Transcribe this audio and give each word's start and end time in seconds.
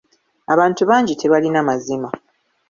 Abantu 0.53 0.81
bangi 0.89 1.13
tebalina 1.15 1.59
mazima. 1.67 2.09